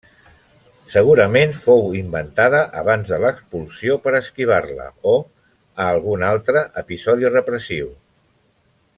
[0.91, 7.93] Segurament fou inventada abans de l'expulsió per esquivar-la o a algun altre episodi repressiu.